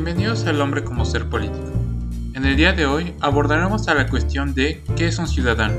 Bienvenidos 0.00 0.46
al 0.46 0.60
hombre 0.60 0.84
como 0.84 1.04
ser 1.04 1.28
político. 1.28 1.72
En 2.34 2.44
el 2.44 2.54
día 2.54 2.72
de 2.72 2.86
hoy 2.86 3.14
abordaremos 3.20 3.88
a 3.88 3.94
la 3.94 4.08
cuestión 4.08 4.54
de 4.54 4.80
¿qué 4.94 5.08
es 5.08 5.18
un 5.18 5.26
ciudadano? 5.26 5.74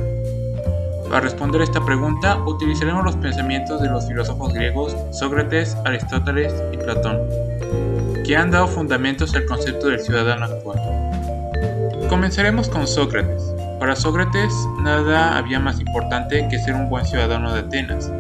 Para 1.08 1.22
responder 1.22 1.62
esta 1.62 1.86
pregunta 1.86 2.38
utilizaremos 2.44 3.06
los 3.06 3.16
pensamientos 3.16 3.82
de 3.82 3.88
los 3.88 4.06
filósofos 4.10 4.54
griegos 4.54 4.93
Sócrates, 5.18 5.78
Aristóteles 5.86 6.54
y 6.74 6.76
Platón, 6.76 7.18
que 8.26 8.36
han 8.36 8.52
dado 8.52 8.68
fundamentos 8.68 9.34
al 9.36 9.46
concepto 9.46 9.88
del 9.88 10.02
ciudadano 10.02 10.48
actual. 10.48 12.10
Comenzaremos 12.10 12.68
con 12.68 12.88
Sócrates. 12.88 13.42
Para 13.79 13.96
Sócrates 13.96 14.54
nada 14.82 15.38
había 15.38 15.62
más 15.62 15.79
importante 15.79 16.46
que 16.50 16.60
ser 16.60 16.76
un 16.76 16.90
buen 16.90 17.06
ciudadano 17.06 17.54
de 17.54 17.62
Atenas. 17.62 18.12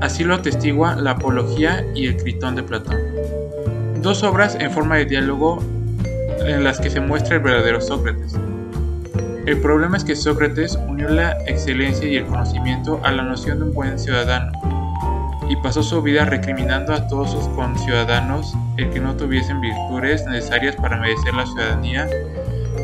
Así 0.00 0.24
lo 0.24 0.34
atestigua 0.34 0.96
la 0.96 1.12
Apología 1.12 1.86
y 1.94 2.08
el 2.08 2.16
Critón 2.16 2.56
de 2.56 2.64
Platón. 2.64 3.11
Dos 4.02 4.24
obras 4.24 4.56
en 4.58 4.68
forma 4.72 4.96
de 4.96 5.04
diálogo 5.04 5.62
en 6.44 6.64
las 6.64 6.80
que 6.80 6.90
se 6.90 6.98
muestra 6.98 7.36
el 7.36 7.42
verdadero 7.42 7.80
Sócrates. 7.80 8.36
El 9.46 9.60
problema 9.60 9.96
es 9.96 10.02
que 10.02 10.16
Sócrates 10.16 10.76
unió 10.88 11.08
la 11.08 11.38
excelencia 11.46 12.08
y 12.08 12.16
el 12.16 12.26
conocimiento 12.26 13.00
a 13.04 13.12
la 13.12 13.22
noción 13.22 13.60
de 13.60 13.66
un 13.66 13.72
buen 13.72 13.96
ciudadano 14.00 14.50
y 15.48 15.54
pasó 15.54 15.84
su 15.84 16.02
vida 16.02 16.24
recriminando 16.24 16.92
a 16.92 17.06
todos 17.06 17.30
sus 17.30 17.46
conciudadanos 17.50 18.52
el 18.76 18.90
que 18.90 18.98
no 18.98 19.14
tuviesen 19.16 19.60
virtudes 19.60 20.26
necesarias 20.26 20.74
para 20.74 20.96
merecer 20.96 21.34
la 21.34 21.46
ciudadanía 21.46 22.08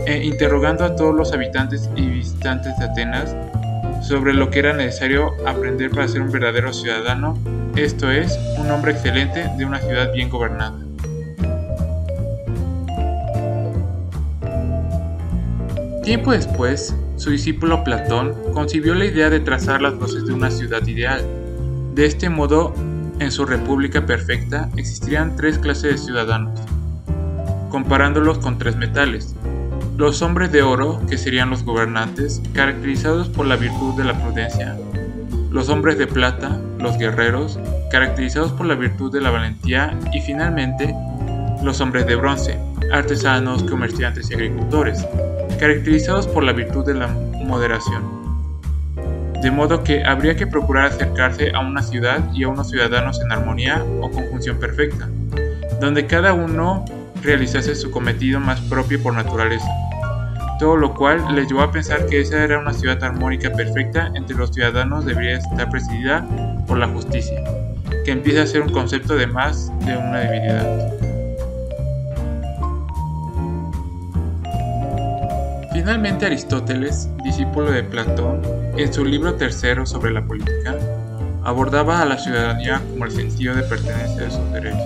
e 0.06 0.24
interrogando 0.24 0.84
a 0.84 0.94
todos 0.94 1.16
los 1.16 1.32
habitantes 1.32 1.90
y 1.96 2.06
visitantes 2.06 2.78
de 2.78 2.84
Atenas 2.84 3.34
sobre 4.06 4.34
lo 4.34 4.50
que 4.50 4.60
era 4.60 4.72
necesario 4.72 5.32
aprender 5.44 5.90
para 5.90 6.06
ser 6.06 6.22
un 6.22 6.30
verdadero 6.30 6.72
ciudadano, 6.72 7.36
esto 7.74 8.08
es, 8.08 8.38
un 8.56 8.70
hombre 8.70 8.92
excelente 8.92 9.50
de 9.56 9.64
una 9.64 9.80
ciudad 9.80 10.12
bien 10.12 10.30
gobernada. 10.30 10.87
Tiempo 16.08 16.32
después, 16.32 16.96
su 17.16 17.28
discípulo 17.28 17.84
Platón 17.84 18.34
concibió 18.54 18.94
la 18.94 19.04
idea 19.04 19.28
de 19.28 19.40
trazar 19.40 19.82
las 19.82 19.98
bases 19.98 20.24
de 20.24 20.32
una 20.32 20.50
ciudad 20.50 20.86
ideal. 20.86 21.22
De 21.94 22.06
este 22.06 22.30
modo, 22.30 22.72
en 23.18 23.30
su 23.30 23.44
república 23.44 24.06
perfecta 24.06 24.70
existirían 24.78 25.36
tres 25.36 25.58
clases 25.58 25.82
de 25.92 25.98
ciudadanos, 25.98 26.58
comparándolos 27.68 28.38
con 28.38 28.56
tres 28.56 28.74
metales. 28.76 29.36
Los 29.98 30.22
hombres 30.22 30.50
de 30.50 30.62
oro, 30.62 30.98
que 31.10 31.18
serían 31.18 31.50
los 31.50 31.62
gobernantes, 31.62 32.40
caracterizados 32.54 33.28
por 33.28 33.44
la 33.44 33.56
virtud 33.56 33.94
de 33.98 34.04
la 34.04 34.18
prudencia. 34.18 34.78
Los 35.50 35.68
hombres 35.68 35.98
de 35.98 36.06
plata, 36.06 36.58
los 36.78 36.96
guerreros, 36.96 37.58
caracterizados 37.90 38.52
por 38.52 38.64
la 38.64 38.76
virtud 38.76 39.12
de 39.12 39.20
la 39.20 39.28
valentía. 39.30 39.94
Y 40.14 40.22
finalmente, 40.22 40.94
los 41.62 41.82
hombres 41.82 42.06
de 42.06 42.16
bronce, 42.16 42.58
artesanos, 42.90 43.62
comerciantes 43.64 44.30
y 44.30 44.34
agricultores, 44.34 45.04
caracterizados 45.58 46.26
por 46.26 46.44
la 46.44 46.52
virtud 46.52 46.86
de 46.86 46.94
la 46.94 47.08
moderación. 47.08 48.02
De 49.42 49.50
modo 49.50 49.84
que 49.84 50.04
habría 50.04 50.36
que 50.36 50.46
procurar 50.46 50.86
acercarse 50.86 51.52
a 51.54 51.60
una 51.60 51.82
ciudad 51.82 52.24
y 52.32 52.44
a 52.44 52.48
unos 52.48 52.70
ciudadanos 52.70 53.20
en 53.20 53.30
armonía 53.30 53.84
o 54.00 54.10
conjunción 54.10 54.58
perfecta, 54.58 55.08
donde 55.80 56.06
cada 56.06 56.32
uno 56.32 56.84
realizase 57.22 57.74
su 57.74 57.90
cometido 57.90 58.40
más 58.40 58.60
propio 58.62 59.02
por 59.02 59.14
naturaleza. 59.14 59.68
Todo 60.58 60.76
lo 60.76 60.92
cual 60.94 61.36
les 61.36 61.46
llevó 61.46 61.62
a 61.62 61.70
pensar 61.70 62.06
que 62.06 62.20
esa 62.20 62.42
era 62.42 62.58
una 62.58 62.72
ciudad 62.72 63.02
armónica 63.04 63.52
perfecta 63.52 64.10
entre 64.14 64.36
los 64.36 64.50
ciudadanos 64.50 65.04
debería 65.04 65.38
estar 65.38 65.70
presidida 65.70 66.26
por 66.66 66.78
la 66.78 66.88
justicia, 66.88 67.40
que 68.04 68.10
empieza 68.10 68.42
a 68.42 68.46
ser 68.46 68.62
un 68.62 68.72
concepto 68.72 69.14
de 69.14 69.28
más 69.28 69.70
de 69.86 69.96
una 69.96 70.20
divinidad. 70.20 71.07
Finalmente 75.88 76.26
Aristóteles, 76.26 77.08
discípulo 77.24 77.70
de 77.70 77.82
Platón, 77.82 78.42
en 78.76 78.92
su 78.92 79.06
libro 79.06 79.36
tercero 79.36 79.86
sobre 79.86 80.12
la 80.12 80.22
política, 80.22 80.76
abordaba 81.44 82.02
a 82.02 82.04
la 82.04 82.18
ciudadanía 82.18 82.82
como 82.90 83.06
el 83.06 83.10
sentido 83.10 83.54
de 83.54 83.62
pertenencia 83.62 84.24
de 84.24 84.30
sus 84.30 84.52
derechos. 84.52 84.82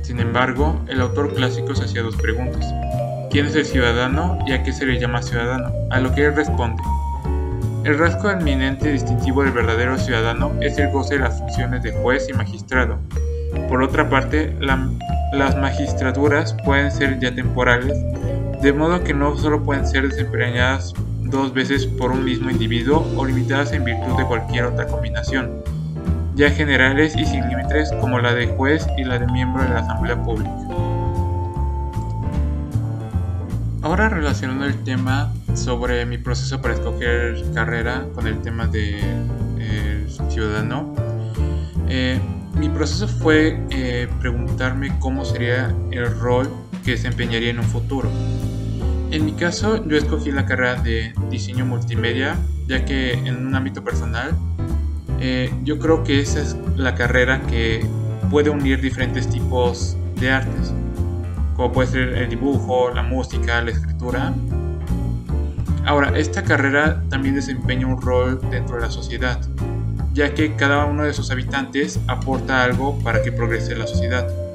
Sin 0.00 0.18
embargo, 0.18 0.80
el 0.88 1.02
autor 1.02 1.34
clásico 1.34 1.74
se 1.74 1.84
hacía 1.84 2.00
dos 2.00 2.16
preguntas. 2.16 2.64
¿Quién 3.30 3.44
es 3.44 3.56
el 3.56 3.66
ciudadano 3.66 4.38
y 4.46 4.52
a 4.52 4.62
qué 4.62 4.72
se 4.72 4.86
le 4.86 4.98
llama 4.98 5.20
ciudadano? 5.20 5.70
A 5.90 6.00
lo 6.00 6.14
que 6.14 6.24
él 6.24 6.34
responde. 6.34 6.82
El 7.84 7.98
rasgo 7.98 8.30
eminente 8.30 8.90
distintivo 8.90 9.42
del 9.42 9.52
verdadero 9.52 9.98
ciudadano 9.98 10.50
es 10.62 10.78
el 10.78 10.90
goce 10.92 11.16
de 11.16 11.24
las 11.24 11.38
funciones 11.38 11.82
de 11.82 11.92
juez 11.92 12.26
y 12.30 12.32
magistrado. 12.32 12.96
Por 13.68 13.82
otra 13.82 14.08
parte, 14.08 14.56
las 14.60 15.56
magistraturas 15.58 16.56
pueden 16.64 16.90
ser 16.90 17.20
ya 17.20 17.34
temporales 17.34 17.98
de 18.62 18.72
modo 18.72 19.02
que 19.04 19.14
no 19.14 19.36
solo 19.36 19.62
pueden 19.62 19.86
ser 19.86 20.08
desempeñadas 20.08 20.94
dos 21.22 21.52
veces 21.52 21.86
por 21.86 22.12
un 22.12 22.24
mismo 22.24 22.50
individuo 22.50 23.06
o 23.16 23.24
limitadas 23.24 23.72
en 23.72 23.84
virtud 23.84 24.16
de 24.16 24.24
cualquier 24.24 24.66
otra 24.66 24.86
combinación, 24.86 25.50
ya 26.34 26.50
generales 26.50 27.16
y 27.16 27.24
sin 27.24 27.48
límites 27.48 27.90
como 28.00 28.18
la 28.18 28.34
de 28.34 28.46
juez 28.46 28.86
y 28.96 29.04
la 29.04 29.18
de 29.18 29.26
miembro 29.26 29.62
de 29.62 29.70
la 29.70 29.80
Asamblea 29.80 30.22
Pública. 30.22 30.52
Ahora 33.82 34.08
relacionando 34.08 34.64
el 34.64 34.82
tema 34.82 35.32
sobre 35.54 36.04
mi 36.06 36.18
proceso 36.18 36.60
para 36.60 36.74
escoger 36.74 37.44
carrera 37.54 38.04
con 38.14 38.26
el 38.26 38.40
tema 38.42 38.66
de 38.66 38.98
eh, 39.60 40.06
ciudadano, 40.28 40.92
eh, 41.88 42.18
mi 42.54 42.68
proceso 42.68 43.06
fue 43.06 43.60
eh, 43.70 44.08
preguntarme 44.18 44.98
cómo 44.98 45.24
sería 45.24 45.72
el 45.90 46.18
rol 46.18 46.50
que 46.86 46.92
desempeñaría 46.92 47.50
en 47.50 47.58
un 47.58 47.64
futuro. 47.64 48.08
En 49.10 49.24
mi 49.24 49.32
caso, 49.32 49.84
yo 49.86 49.96
escogí 49.96 50.30
la 50.30 50.46
carrera 50.46 50.80
de 50.80 51.12
diseño 51.28 51.66
multimedia, 51.66 52.36
ya 52.68 52.84
que 52.84 53.12
en 53.12 53.44
un 53.44 53.54
ámbito 53.56 53.82
personal, 53.82 54.36
eh, 55.18 55.52
yo 55.64 55.80
creo 55.80 56.04
que 56.04 56.20
esa 56.20 56.40
es 56.40 56.56
la 56.76 56.94
carrera 56.94 57.42
que 57.42 57.84
puede 58.30 58.50
unir 58.50 58.80
diferentes 58.80 59.28
tipos 59.28 59.96
de 60.20 60.30
artes, 60.30 60.72
como 61.56 61.72
puede 61.72 61.88
ser 61.88 62.08
el 62.18 62.28
dibujo, 62.28 62.90
la 62.94 63.02
música, 63.02 63.60
la 63.62 63.72
escritura. 63.72 64.32
Ahora, 65.84 66.16
esta 66.16 66.44
carrera 66.44 67.02
también 67.08 67.34
desempeña 67.34 67.88
un 67.88 68.00
rol 68.00 68.40
dentro 68.48 68.76
de 68.76 68.82
la 68.82 68.90
sociedad, 68.92 69.40
ya 70.14 70.34
que 70.34 70.54
cada 70.54 70.84
uno 70.84 71.02
de 71.02 71.12
sus 71.12 71.32
habitantes 71.32 71.98
aporta 72.06 72.62
algo 72.62 72.96
para 73.00 73.22
que 73.22 73.32
progrese 73.32 73.74
la 73.74 73.88
sociedad. 73.88 74.45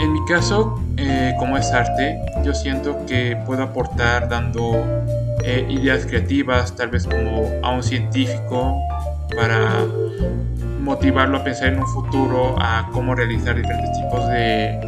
En 0.00 0.12
mi 0.12 0.24
caso, 0.26 0.80
eh, 0.96 1.34
como 1.38 1.56
es 1.56 1.72
arte, 1.72 2.20
yo 2.44 2.54
siento 2.54 3.04
que 3.06 3.36
puedo 3.46 3.62
aportar 3.64 4.28
dando 4.28 4.84
eh, 5.44 5.66
ideas 5.68 6.06
creativas, 6.06 6.74
tal 6.76 6.90
vez 6.90 7.04
como 7.04 7.50
a 7.62 7.72
un 7.72 7.82
científico, 7.82 8.76
para 9.34 9.84
motivarlo 10.80 11.38
a 11.38 11.44
pensar 11.44 11.68
en 11.68 11.80
un 11.80 11.86
futuro, 11.88 12.54
a 12.58 12.88
cómo 12.92 13.14
realizar 13.14 13.56
diferentes 13.56 13.90
tipos 14.00 14.26
de 14.28 14.78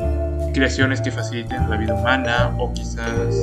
creaciones 0.54 1.00
que 1.00 1.10
faciliten 1.10 1.68
la 1.68 1.76
vida 1.76 1.94
humana 1.94 2.54
o 2.58 2.72
quizás 2.72 3.42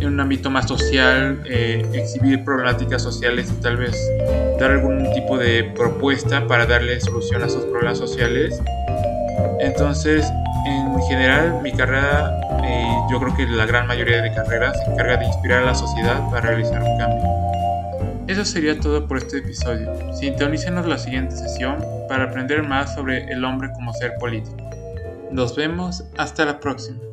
en 0.00 0.06
un 0.06 0.20
ámbito 0.20 0.50
más 0.50 0.66
social 0.66 1.42
eh, 1.46 1.86
exhibir 1.92 2.44
problemáticas 2.44 3.02
sociales 3.02 3.52
y 3.56 3.62
tal 3.62 3.76
vez 3.76 3.96
dar 4.58 4.72
algún 4.72 5.12
tipo 5.12 5.38
de 5.38 5.64
propuesta 5.76 6.46
para 6.46 6.66
darle 6.66 7.00
solución 7.00 7.42
a 7.42 7.46
esos 7.46 7.64
problemas 7.66 7.98
sociales. 7.98 8.60
Entonces 9.60 10.26
en 10.66 11.02
general, 11.02 11.60
mi 11.62 11.72
carrera, 11.72 12.40
eh, 12.64 12.96
yo 13.10 13.20
creo 13.20 13.34
que 13.34 13.46
la 13.46 13.66
gran 13.66 13.86
mayoría 13.86 14.22
de 14.22 14.32
carreras 14.32 14.76
se 14.84 14.90
encarga 14.90 15.16
de 15.16 15.26
inspirar 15.26 15.62
a 15.62 15.66
la 15.66 15.74
sociedad 15.74 16.20
para 16.30 16.40
realizar 16.40 16.82
un 16.82 16.98
cambio. 16.98 17.42
Eso 18.28 18.44
sería 18.44 18.78
todo 18.78 19.06
por 19.08 19.18
este 19.18 19.38
episodio. 19.38 20.14
Sintonícenos 20.14 20.86
la 20.86 20.96
siguiente 20.96 21.36
sesión 21.36 21.84
para 22.08 22.24
aprender 22.24 22.62
más 22.62 22.94
sobre 22.94 23.24
el 23.32 23.44
hombre 23.44 23.70
como 23.74 23.92
ser 23.92 24.14
político. 24.18 24.56
Nos 25.30 25.56
vemos, 25.56 26.04
hasta 26.16 26.44
la 26.44 26.60
próxima. 26.60 27.11